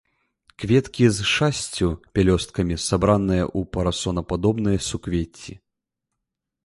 Кветкі 0.61 1.05
з 1.17 1.27
шасцю 1.33 1.87
пялёсткамі, 2.17 2.75
сабраныя 2.87 3.45
ў 3.57 3.71
парасонападобныя 3.75 4.79
суквецці. 4.89 5.53